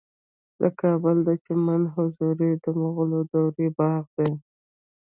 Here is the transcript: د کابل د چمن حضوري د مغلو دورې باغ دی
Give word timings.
د 0.59 0.61
کابل 0.81 1.17
د 1.27 1.29
چمن 1.45 1.81
حضوري 1.93 2.51
د 2.63 2.65
مغلو 2.81 3.19
دورې 3.31 3.67
باغ 3.77 4.03
دی 4.17 4.31